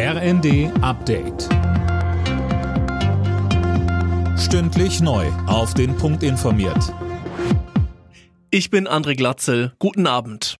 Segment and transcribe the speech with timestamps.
[0.00, 1.48] RND Update.
[4.38, 5.26] Stündlich neu.
[5.48, 6.94] Auf den Punkt informiert.
[8.52, 9.72] Ich bin André Glatzel.
[9.80, 10.54] Guten Abend.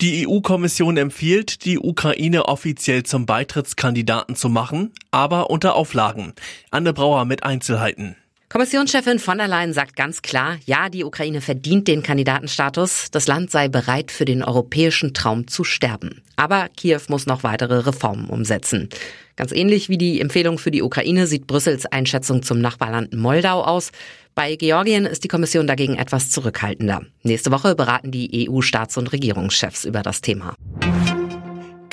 [0.00, 6.32] Die EU-Kommission empfiehlt, die Ukraine offiziell zum Beitrittskandidaten zu machen, aber unter Auflagen.
[6.70, 8.14] Anne Brauer mit Einzelheiten.
[8.48, 13.10] Kommissionschefin von der Leyen sagt ganz klar, ja, die Ukraine verdient den Kandidatenstatus.
[13.10, 16.22] Das Land sei bereit, für den europäischen Traum zu sterben.
[16.36, 18.88] Aber Kiew muss noch weitere Reformen umsetzen.
[19.34, 23.90] Ganz ähnlich wie die Empfehlung für die Ukraine sieht Brüssels Einschätzung zum Nachbarland Moldau aus.
[24.36, 27.02] Bei Georgien ist die Kommission dagegen etwas zurückhaltender.
[27.24, 30.54] Nächste Woche beraten die EU-Staats- und Regierungschefs über das Thema.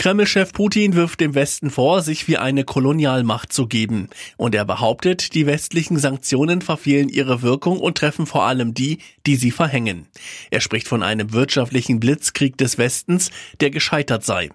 [0.03, 4.09] Kreml-Chef Putin wirft dem Westen vor, sich wie eine Kolonialmacht zu geben.
[4.35, 9.38] Und er behauptet, die westlichen Sanktionen verfehlen ihre Wirkung und treffen vor allem die, die
[9.38, 10.07] sie verhängen.
[10.52, 13.31] Er spricht von einem wirtschaftlichen Blitzkrieg des Westens,
[13.62, 14.49] der gescheitert sei.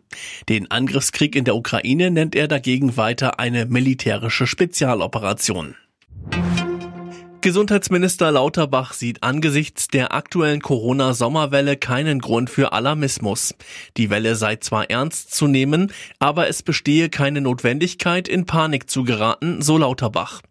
[0.50, 5.76] Den Angriffskrieg in der Ukraine nennt er dagegen weiter eine militärische Spezialoperation.
[7.48, 13.54] Gesundheitsminister Lauterbach sieht angesichts der aktuellen Corona-Sommerwelle keinen Grund für Alarmismus.
[13.96, 19.02] Die Welle sei zwar ernst zu nehmen, aber es bestehe keine Notwendigkeit, in Panik zu
[19.02, 20.42] geraten, so Lauterbach.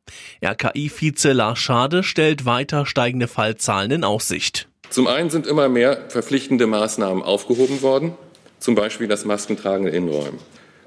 [0.44, 4.68] RKI-Vize Lars Schade stellt weiter steigende Fallzahlen in Aussicht.
[4.90, 8.14] Zum einen sind immer mehr verpflichtende Maßnahmen aufgehoben worden,
[8.58, 10.40] zum Beispiel das Maskentragen in Innenräumen.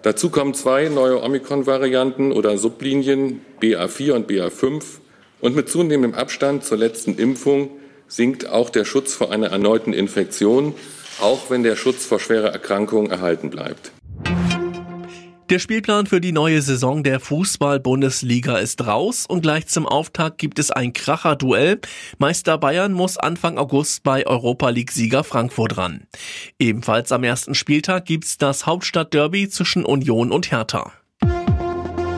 [0.02, 4.82] Dazu kommen zwei neue Omikron-Varianten oder Sublinien BA4 und BA5
[5.40, 7.70] und mit zunehmendem Abstand zur letzten Impfung
[8.08, 10.74] sinkt auch der Schutz vor einer erneuten Infektion,
[11.20, 13.92] auch wenn der Schutz vor schwerer Erkrankung erhalten bleibt.
[15.50, 20.60] Der Spielplan für die neue Saison der Fußball-Bundesliga ist raus und gleich zum Auftakt gibt
[20.60, 21.80] es ein Kracher-Duell.
[22.18, 26.06] Meister Bayern muss Anfang August bei Europa League-Sieger Frankfurt ran.
[26.60, 30.92] Ebenfalls am ersten Spieltag gibt's das Hauptstadt-Derby zwischen Union und Hertha.